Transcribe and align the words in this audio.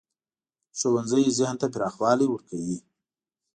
ښوونځی 0.77 1.25
ذهن 1.37 1.55
ته 1.61 1.67
پراخوالی 1.73 2.25
ورکوي 2.29 2.77